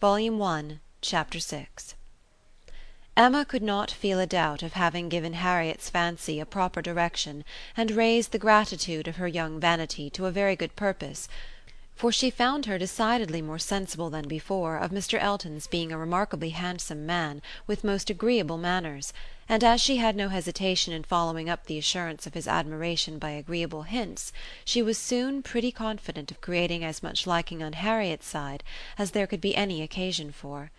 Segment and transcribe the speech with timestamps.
[0.00, 1.66] Volume One, Chapter VI
[3.16, 7.44] Emma could not feel a doubt of having given Harriet's fancy a proper direction
[7.76, 11.26] and raised the gratitude of her young vanity to a very good purpose,
[11.98, 15.20] for she found her decidedly more sensible than before of Mr.
[15.20, 19.12] Elton's being a remarkably handsome man with most agreeable manners;
[19.48, 23.30] and as she had no hesitation in following up the assurance of his admiration by
[23.30, 24.32] agreeable hints,
[24.64, 28.62] she was soon pretty confident of creating as much liking on Harriet's side
[28.96, 30.70] as there could be any occasion for.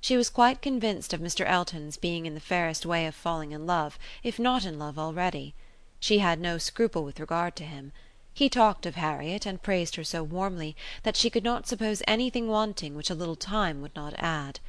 [0.00, 1.44] She was quite convinced of Mr.
[1.46, 5.52] Elton's being in the fairest way of falling in love, if not in love already.
[5.98, 7.90] She had no scruple with regard to him.
[8.32, 12.46] He talked of Harriet, and praised her so warmly, that she could not suppose anything
[12.46, 14.60] wanting which a little time would not add.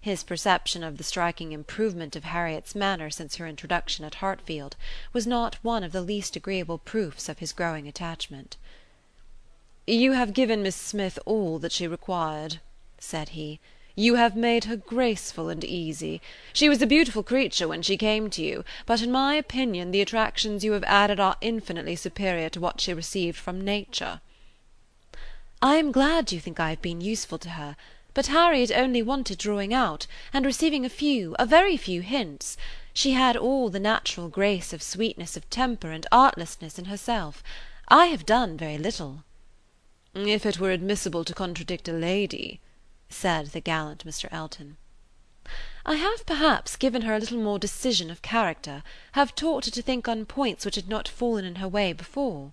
[0.00, 4.74] His perception of the striking improvement of Harriet's manner since her introduction at Hartfield
[5.12, 8.56] was not one of the least agreeable proofs of his growing attachment.
[9.86, 12.58] "You have given Miss Smith all that she required,"
[12.98, 13.60] said he.
[13.96, 16.20] You have made her graceful and easy.
[16.52, 20.00] She was a beautiful creature when she came to you, but in my opinion the
[20.00, 24.20] attractions you have added are infinitely superior to what she received from nature."
[25.60, 27.76] "I am glad you think I have been useful to her;
[28.14, 32.56] but Harriet only wanted drawing out, and receiving a few, a very few hints.
[32.94, 37.42] She had all the natural grace of sweetness of temper and artlessness in herself.
[37.88, 39.24] I have done very little."
[40.14, 42.60] "If it were admissible to contradict a lady
[43.12, 44.28] said the gallant Mr.
[44.30, 44.76] Elton.
[45.84, 49.82] "I have perhaps given her a little more decision of character, have taught her to
[49.82, 52.52] think on points which had not fallen in her way before."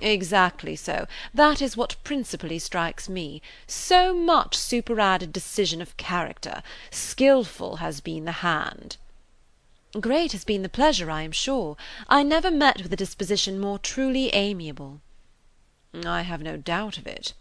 [0.00, 3.42] "Exactly so; that is what principally strikes me.
[3.66, 6.62] So much superadded decision of character.
[6.92, 8.96] Skilful has been the hand."
[10.00, 11.76] "Great has been the pleasure, I am sure.
[12.08, 15.00] I never met with a disposition more truly amiable."
[16.06, 17.34] "I have no doubt of it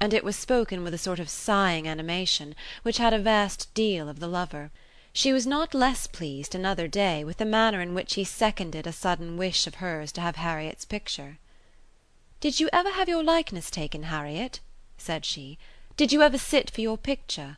[0.00, 4.08] and it was spoken with a sort of sighing animation, which had a vast deal
[4.08, 4.70] of the lover.
[5.12, 8.92] She was not less pleased, another day, with the manner in which he seconded a
[8.92, 11.38] sudden wish of hers to have Harriet's picture.
[12.40, 14.60] "Did you ever have your likeness taken, Harriet?"
[14.98, 15.58] said she.
[15.96, 17.56] "Did you ever sit for your picture?"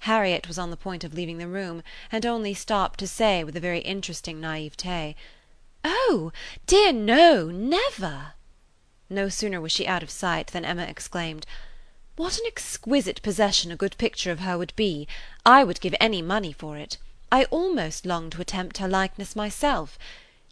[0.00, 1.82] Harriet was on the point of leaving the room,
[2.12, 5.14] and only stopped to say, with a very interesting naïveté,
[5.82, 6.30] "Oh,
[6.66, 8.34] dear no, never!"
[9.08, 11.46] No sooner was she out of sight than Emma exclaimed:
[12.16, 15.06] "What an exquisite possession a good picture of her would be!
[15.44, 16.98] I would give any money for it.
[17.30, 19.96] I almost long to attempt her likeness myself.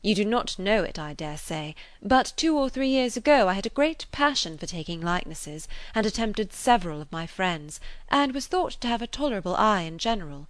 [0.02, 3.54] You do not know it, I dare say, but two or three years ago I
[3.54, 8.46] had a great passion for taking likenesses, and attempted several of my friends, and was
[8.46, 10.46] thought to have a tolerable eye in general.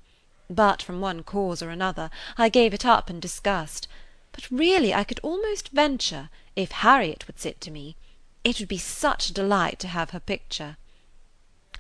[0.51, 3.89] But from one cause or another I gave it up in disgust.
[4.33, 7.97] But really I could almost venture if Harriet would sit to me.
[8.45, 10.77] It would be such a delight to have her picture."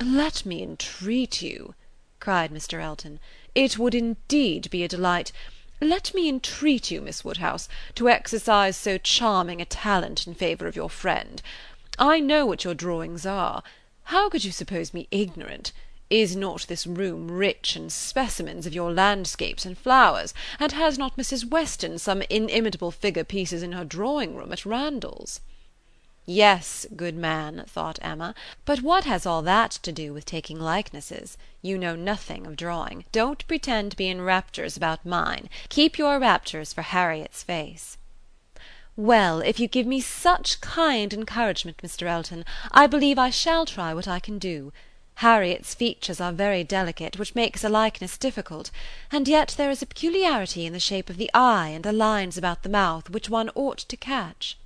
[0.01, 1.75] "Let me entreat you,"
[2.19, 2.83] cried Mr.
[2.83, 3.21] Elton,
[3.55, 5.31] "it would indeed be a delight.
[5.81, 10.77] Let me entreat you, Miss Woodhouse, to exercise so charming a talent in favour of
[10.77, 11.43] your friend.
[11.99, 13.63] I know what your drawings are.
[14.05, 15.73] How could you suppose me ignorant?
[16.17, 21.17] Is not this room rich in specimens of your landscapes and flowers, and has not
[21.17, 21.51] Mrs.
[21.51, 25.41] Weston some inimitable figure pieces in her drawing room at Randalls?"
[26.25, 28.33] Yes, good man, thought Emma,
[28.65, 31.37] but what has all that to do with taking likenesses?
[31.63, 33.07] You know nothing of drawing.
[33.11, 35.51] Don't pretend to be in raptures about mine.
[35.69, 37.99] Keep your raptures for Harriet's face.
[38.95, 42.07] Well, if you give me such kind encouragement, Mr.
[42.07, 44.73] Elton, I believe I shall try what I can do.
[45.19, 48.73] Harriet's features are very delicate, which makes a likeness difficult,
[49.13, 52.37] and yet there is a peculiarity in the shape of the eye and the lines
[52.37, 54.59] about the mouth which one ought to catch."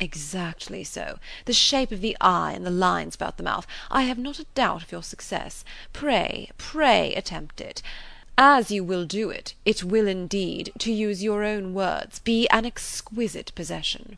[0.00, 1.18] "Exactly so.
[1.44, 3.66] The shape of the eye and the lines about the mouth.
[3.90, 5.64] I have not a doubt of your success.
[5.92, 7.82] Pray, pray attempt it.
[8.38, 12.64] As you will do it, it will indeed, to use your own words, be an
[12.64, 14.16] exquisite possession."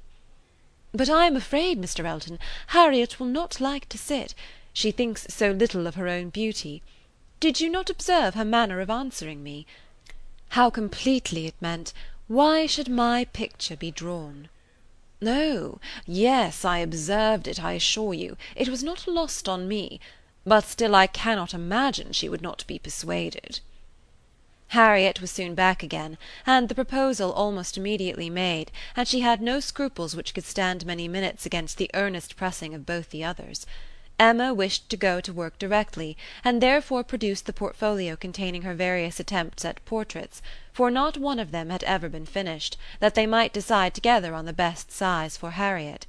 [0.93, 2.05] "But I am afraid, Mr.
[2.05, 2.39] Elton,
[2.69, 4.33] Harriet will not like to sit.
[4.77, 6.83] She thinks so little of her own beauty.
[7.41, 9.67] Did you not observe her manner of answering me?
[10.51, 11.95] How completely it meant,
[12.29, 14.51] why should my picture be drawn?
[15.25, 18.37] Oh, yes, I observed it, I assure you.
[18.55, 19.99] It was not lost on me.
[20.45, 23.61] But still I cannot imagine she would not be persuaded.
[24.69, 29.59] Harriet was soon back again, and the proposal almost immediately made, and she had no
[29.59, 33.65] scruples which could stand many minutes against the earnest pressing of both the others.
[34.19, 39.21] Emma wished to go to work directly, and therefore produced the portfolio containing her various
[39.21, 40.41] attempts at portraits,
[40.73, 44.47] for not one of them had ever been finished, that they might decide together on
[44.47, 46.07] the best size for Harriet.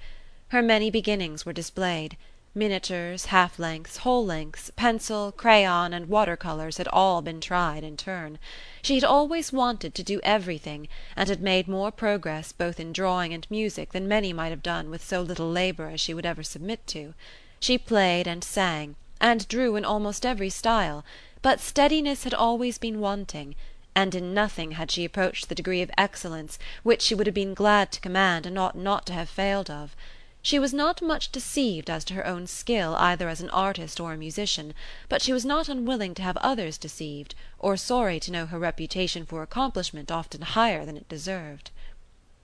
[0.49, 2.15] Her many beginnings were displayed.
[2.55, 7.97] Miniatures, half lengths, whole lengths, pencil, crayon, and water colours had all been tried in
[7.97, 8.39] turn.
[8.81, 10.87] She had always wanted to do everything,
[11.17, 14.89] and had made more progress both in drawing and music than many might have done
[14.89, 17.13] with so little labour as she would ever submit to.
[17.59, 21.03] She played and sang, and drew in almost every style,
[21.41, 23.55] but steadiness had always been wanting,
[23.95, 27.55] and in nothing had she approached the degree of excellence which she would have been
[27.55, 29.95] glad to command and ought not to have failed of.
[30.43, 34.13] She was not much deceived as to her own skill either as an artist or
[34.13, 34.75] a musician,
[35.09, 39.25] but she was not unwilling to have others deceived, or sorry to know her reputation
[39.25, 41.71] for accomplishment often higher than it deserved.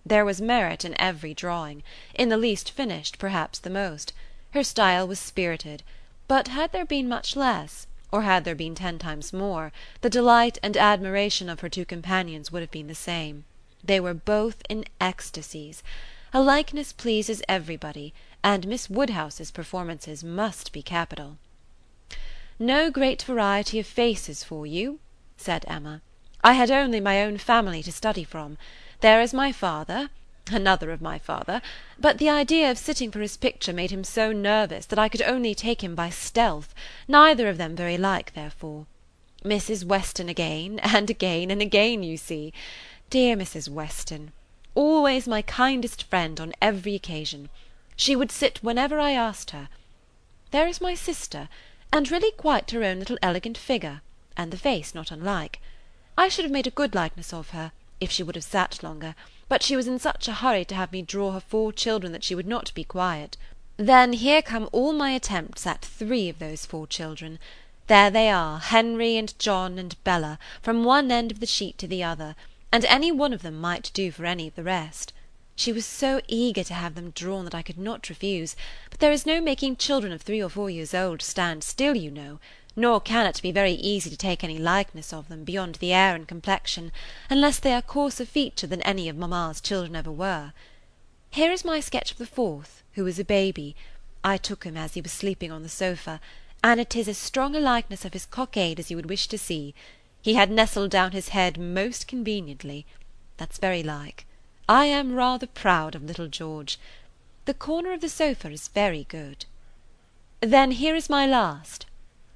[0.04, 1.84] There was merit in every drawing;
[2.16, 4.12] in the least finished perhaps the most.
[4.54, 5.82] Her style was spirited;
[6.28, 9.72] but had there been much less, or had there been ten times more,
[10.02, 13.46] the delight and admiration of her two companions would have been the same.
[13.84, 15.82] They were both in ecstasies.
[16.36, 18.14] A likeness pleases everybody,
[18.44, 21.38] and Miss Woodhouse's performances must be capital.
[22.60, 25.00] "No great variety of faces for you,"
[25.36, 26.04] said Emma.
[26.44, 28.60] "I had only my own family to study from.
[29.00, 30.12] There is my father
[30.52, 31.62] another of my father
[31.98, 35.22] but the idea of sitting for his picture made him so nervous that I could
[35.22, 36.76] only take him by stealth,
[37.08, 38.86] neither of them very like therefore.
[39.44, 39.84] Mrs.
[39.84, 42.54] Weston again, and again, and again, you see.
[43.10, 43.70] Dear Mrs.
[43.70, 44.32] Weston!
[44.76, 47.50] always my kindest friend on every occasion.
[47.96, 49.70] She would sit whenever I asked her.
[50.52, 51.50] There is my sister,
[51.92, 54.02] and really quite her own little elegant figure,
[54.36, 55.60] and the face not unlike.
[56.18, 59.16] I should have made a good likeness of her, if she would have sat longer,
[59.54, 62.24] but she was in such a hurry to have me draw her four children that
[62.24, 63.38] she would not be quiet.
[63.78, 67.38] Then here come all my attempts at three of those four children.
[67.86, 71.88] There they are, Henry and John and Bella, from one end of the sheet to
[71.88, 72.36] the other
[72.72, 75.14] and any one of them might do for any of the rest.
[75.56, 78.56] She was so eager to have them drawn that I could not refuse,
[78.90, 82.10] but there is no making children of three or four years old stand still, you
[82.10, 82.40] know,
[82.76, 86.16] nor can it be very easy to take any likeness of them, beyond the air
[86.16, 86.92] and complexion,
[87.30, 90.54] unless they are coarser featured than any of mamma's children ever were.
[91.30, 93.76] Here is my sketch of the fourth, who was a baby.
[94.24, 96.22] I took him as he was sleeping on the sofa,
[96.64, 99.38] and it is as strong a likeness of his cockade as you would wish to
[99.38, 99.74] see.
[100.22, 102.86] He had nestled down his head most conveniently.
[103.38, 104.26] That's very like.
[104.70, 106.80] I am rather proud of little George.
[107.46, 109.46] The corner of the sofa is very good.
[110.40, 111.86] Then here is my last,"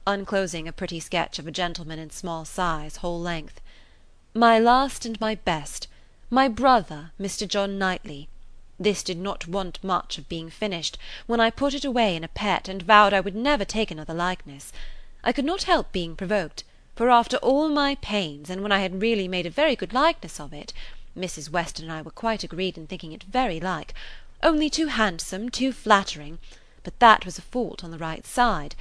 [0.07, 3.61] unclosing a pretty sketch of a gentleman in small size, whole length.
[4.33, 5.87] "My last and my best.
[6.29, 7.47] My brother, Mr.
[7.47, 8.29] John Knightley.
[8.79, 12.27] This did not want much of being finished, when I put it away in a
[12.29, 14.71] pet, and vowed I would never take another likeness.
[15.23, 16.63] I could not help being provoked
[16.95, 20.39] for after all my pains, and when I had really made a very good likeness
[20.39, 20.73] of it,
[21.17, 21.49] Mrs.
[21.49, 23.93] Weston and I were quite agreed in thinking it very like,
[24.41, 26.39] only too handsome, too flattering,
[26.83, 28.75] but that was a fault on the right side.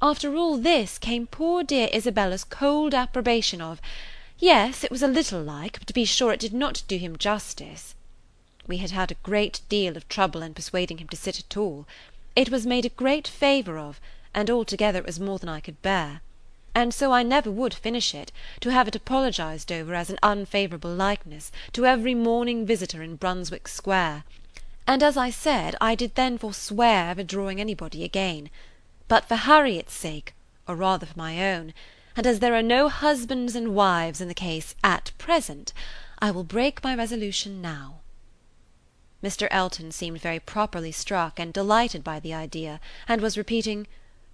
[0.00, 3.80] After all this came poor dear Isabella's cold approbation of
[4.38, 7.16] yes, it was a little like, but to be sure it did not do him
[7.18, 7.94] justice.
[8.66, 11.86] We had had a great deal of trouble in persuading him to sit at all.
[12.36, 14.00] It was made a great favour of,
[14.32, 16.20] and altogether it was more than I could bear
[16.78, 18.30] and so I never would finish it,
[18.60, 23.66] to have it apologized over as an unfavourable likeness, to every morning visitor in Brunswick
[23.66, 24.22] Square;
[24.86, 28.48] and as I said, I did then forswear ever drawing anybody again.
[29.08, 30.34] But for Harriet's sake,
[30.66, 31.72] or rather for my own,
[32.14, 35.72] and as there are no husbands and wives in the case at present,
[36.18, 38.00] I will break my resolution now."
[39.22, 39.48] Mr.
[39.50, 43.86] Elton seemed very properly struck and delighted by the idea, and was repeating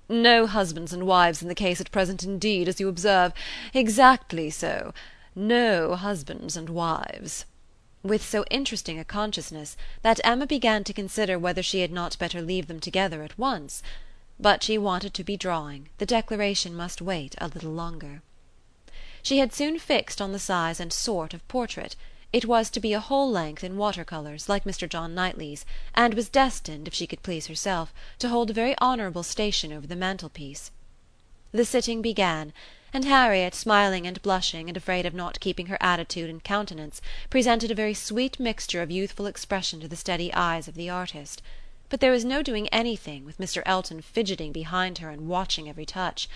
[0.09, 3.33] no husbands and wives in the case at present indeed, as you observe.
[3.73, 4.93] Exactly so.
[5.35, 7.47] No husbands and wives."
[8.03, 12.43] With so interesting a consciousness that Emma began to consider whether she had not better
[12.43, 13.83] leave them together at once.
[14.41, 18.21] But she wanted to be drawing; the declaration must wait a little longer.
[19.23, 21.95] She had soon fixed on the size and sort of portrait.
[22.33, 24.89] It was to be a whole length in water colours, like Mr.
[24.89, 25.65] John Knightley's,
[25.95, 29.87] and was destined, if she could please herself, to hold a very honourable station over
[29.87, 30.73] the mantelpiece.
[31.53, 32.53] The sitting began,
[32.93, 37.01] and Harriet, smiling and blushing, and afraid of not keeping her attitude and countenance,
[37.31, 41.41] presented a very sweet mixture of youthful expression to the steady eyes of the artist.
[41.89, 43.63] But there was no doing anything, with Mr.
[43.67, 46.29] Elton fidgeting behind her and watching every touch.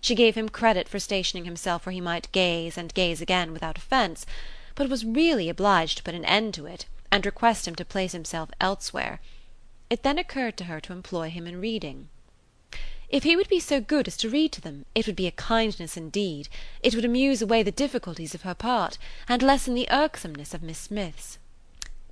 [0.00, 3.78] She gave him credit for stationing himself where he might gaze and gaze again without
[3.78, 4.26] offence
[4.74, 8.12] but was really obliged to put an end to it, and request him to place
[8.12, 9.20] himself elsewhere.
[9.88, 12.08] It then occurred to her to employ him in reading.
[13.08, 15.32] If he would be so good as to read to them, it would be a
[15.32, 16.48] kindness indeed;
[16.82, 20.78] it would amuse away the difficulties of her part, and lessen the irksomeness of Miss
[20.78, 21.38] Smith's.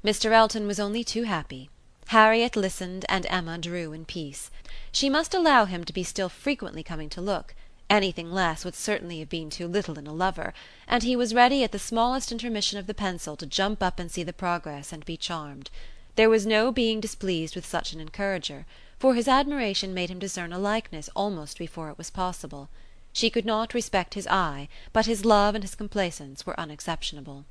[0.05, 0.31] Mr.
[0.31, 1.69] Elton was only too happy.
[2.09, 4.51] Harriet listened, and Emma drew in peace.
[4.91, 7.55] She must allow him to be still frequently coming to look;
[7.89, 10.53] anything less would certainly have been too little in a lover;
[10.89, 14.11] and he was ready at the smallest intermission of the pencil to jump up and
[14.11, 15.71] see the progress and be charmed.
[16.17, 18.67] There was no being displeased with such an encourager,
[18.99, 22.69] for his admiration made him discern a likeness almost before it was possible.
[23.13, 27.45] She could not respect his eye, but his love and his complaisance were unexceptionable.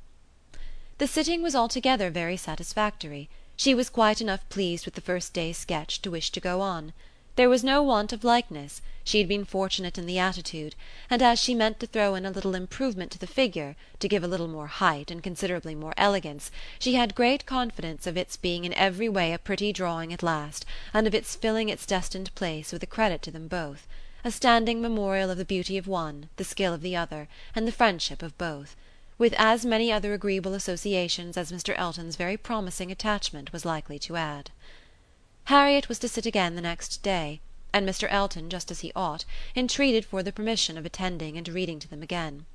[0.98, 3.30] The sitting was altogether very satisfactory.
[3.64, 6.92] She was quite enough pleased with the first day's sketch to wish to go on.
[7.36, 10.74] There was no want of likeness; she had been fortunate in the attitude;
[11.08, 14.24] and as she meant to throw in a little improvement to the figure, to give
[14.24, 16.50] a little more height and considerably more elegance,
[16.80, 20.66] she had great confidence of its being in every way a pretty drawing at last,
[20.92, 23.86] and of its filling its destined place with a credit to them both
[24.24, 27.70] a standing memorial of the beauty of one, the skill of the other, and the
[27.70, 28.74] friendship of both
[29.22, 31.78] with as many other agreeable associations as Mr.
[31.78, 34.50] Elton's very promising attachment was likely to add.
[35.44, 37.40] Harriet was to sit again the next day,
[37.72, 38.08] and Mr.
[38.10, 39.24] Elton, just as he ought,
[39.54, 42.46] entreated for the permission of attending and reading to them again.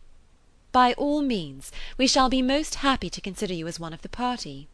[0.73, 1.71] "By all means.
[1.97, 4.67] We shall be most happy to consider you as one of the party."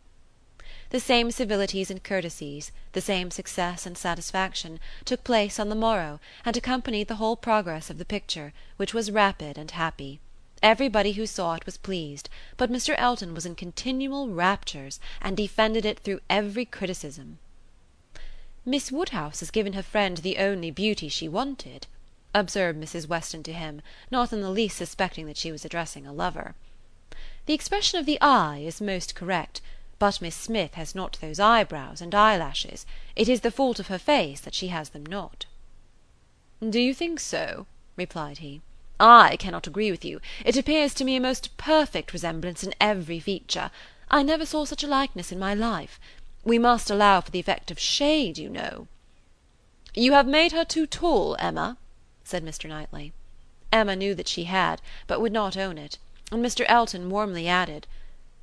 [0.90, 6.20] The same civilities and courtesies, the same success and satisfaction, took place on the morrow,
[6.44, 10.20] and accompanied the whole progress of the picture, which was rapid and happy.
[10.64, 12.96] Everybody who saw it was pleased, but Mr.
[12.98, 17.40] Elton was in continual raptures, and defended it through every criticism.
[18.64, 21.86] "Miss Woodhouse has given her friend the only beauty she wanted,"
[22.34, 23.10] observed Mrs.
[23.10, 26.56] Weston to him, not in the least suspecting that she was addressing a lover.
[27.46, 29.60] "The expression of the eye is most correct,
[30.00, 32.86] but Miss Smith has not those eyebrows and eyelashes.
[33.18, 35.46] It is the fault of her face that she has them not."
[36.62, 37.68] "Do you think so?"
[37.98, 38.62] replied he.
[39.00, 40.22] I cannot agree with you.
[40.46, 43.72] It appears to me a most perfect resemblance in every feature.
[44.12, 46.00] I never saw such a likeness in my life.
[46.44, 48.88] We must allow for the effect of shade, you know."
[49.96, 51.78] "You have made her too tall, Emma,"
[52.24, 52.70] said Mr.
[52.70, 53.14] Knightley.
[53.72, 55.98] Emma knew that she had, but would not own it;
[56.32, 56.64] and Mr.
[56.68, 57.88] Elton warmly added: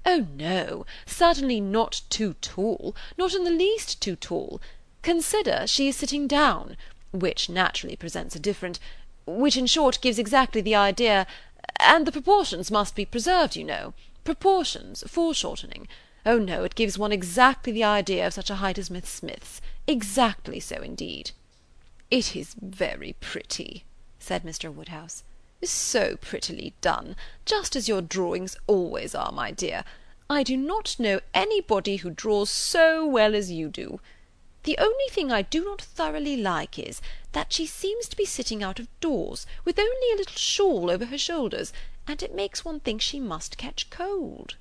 [0.05, 4.61] "Oh no, certainly not too tall, not in the least too tall.
[5.03, 6.77] Consider, she is sitting down,
[7.13, 8.81] which naturally presents a different
[9.37, 11.27] which in short gives exactly the idea
[11.79, 13.95] and the proportions must be preserved, you know.
[14.25, 15.89] Proportions, foreshortening.
[16.27, 19.61] Oh no, it gives one exactly the idea of such a height as Miss Smith's.
[19.87, 21.31] Exactly so indeed."
[22.11, 23.85] "It is very pretty,"
[24.19, 24.73] said Mr.
[24.73, 25.23] Woodhouse.
[25.63, 29.85] "So prettily done, just as your drawings always are, my dear.
[30.29, 34.01] I do not know anybody who draws so well as you do.
[34.65, 37.01] The only thing I do not thoroughly like is,
[37.33, 41.07] that she seems to be sitting out of doors, with only a little shawl over
[41.07, 41.73] her shoulders,
[42.07, 44.57] and it makes one think she must catch cold."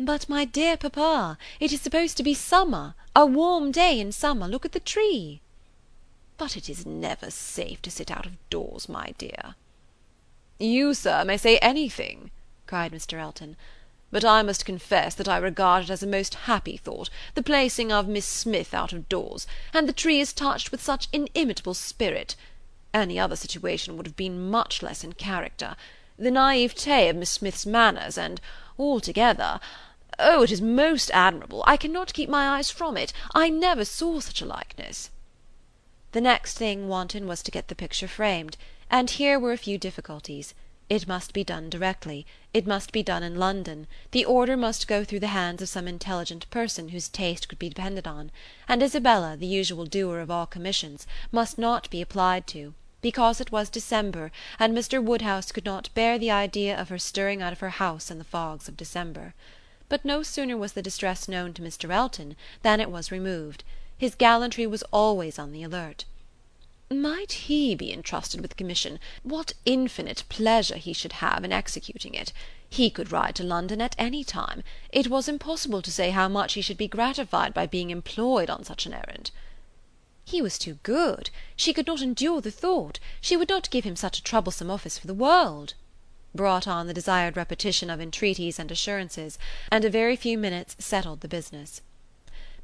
[0.00, 4.48] "But, my dear papa, it is supposed to be summer, a warm day in summer;
[4.48, 5.40] look at the tree."
[6.36, 9.54] "But it is never safe to sit out of doors, my dear."
[10.58, 12.32] "You, sir, may say anything,"
[12.66, 13.20] cried Mr.
[13.20, 13.56] Elton.
[14.14, 17.90] But I must confess that I regard it as a most happy thought, the placing
[17.90, 22.36] of Miss Smith out of doors, and the tree is touched with such inimitable spirit.
[22.94, 25.74] Any other situation would have been much less in character.
[26.16, 28.40] The naivete of Miss Smith's manners, and
[28.78, 29.58] altogether
[30.16, 31.64] Oh, it is most admirable.
[31.66, 33.12] I cannot keep my eyes from it.
[33.34, 35.10] I never saw such a likeness."
[36.12, 38.56] The next thing wanted was to get the picture framed,
[38.88, 40.54] and here were a few difficulties.
[40.90, 45.02] It must be done directly; it must be done in London; the order must go
[45.02, 48.30] through the hands of some intelligent person whose taste could be depended on;
[48.68, 53.50] and Isabella, the usual doer of all commissions, must not be applied to, because it
[53.50, 55.02] was December, and Mr.
[55.02, 58.22] Woodhouse could not bear the idea of her stirring out of her house in the
[58.22, 59.32] fogs of December.
[59.88, 61.88] But no sooner was the distress known to Mr.
[61.90, 63.64] Elton than it was removed.
[63.96, 66.04] His gallantry was always on the alert.
[66.96, 72.14] Might he be entrusted with the commission, what infinite pleasure he should have in executing
[72.14, 72.32] it!
[72.70, 76.52] He could ride to London at any time; it was impossible to say how much
[76.52, 79.32] he should be gratified by being employed on such an errand.
[80.24, 83.96] He was too good; she could not endure the thought; she would not give him
[83.96, 85.74] such a troublesome office for the world,
[86.32, 89.36] brought on the desired repetition of entreaties and assurances,
[89.68, 91.80] and a very few minutes settled the business.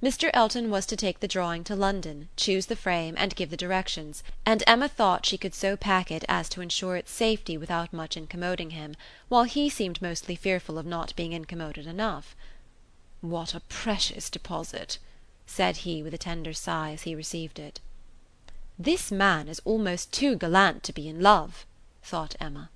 [0.02, 0.30] Mr.
[0.32, 4.22] Elton was to take the drawing to London, choose the frame, and give the directions,
[4.46, 8.16] and Emma thought she could so pack it as to ensure its safety without much
[8.16, 8.96] incommoding him,
[9.28, 12.34] while he seemed mostly fearful of not being incommoded enough.
[13.20, 14.96] "What a precious deposit!"
[15.44, 17.78] said he with a tender sigh as he received it.
[18.78, 21.66] "This man is almost too gallant to be in love,"
[22.02, 22.70] thought Emma.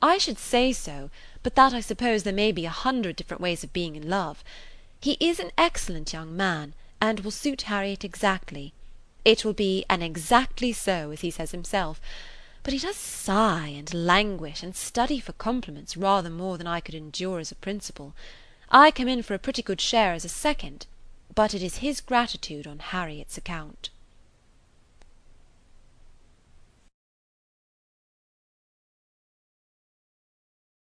[0.00, 1.10] "I should say so,
[1.42, 4.44] but that I suppose there may be a hundred different ways of being in love.
[5.00, 8.72] He is an excellent young man, and will suit Harriet exactly.
[9.24, 12.00] It will be an exactly so, as he says himself.
[12.62, 16.94] But he does sigh and languish and study for compliments rather more than I could
[16.94, 18.14] endure as a principal.
[18.70, 20.86] I come in for a pretty good share as a second,
[21.34, 23.90] but it is his gratitude on Harriet's account.